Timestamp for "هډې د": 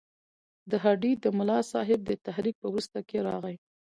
0.83-1.25